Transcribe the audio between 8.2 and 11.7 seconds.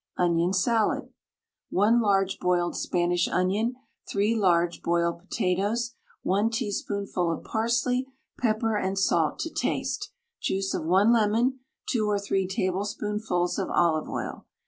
pepper and salt to taste, juice of 1 lemon,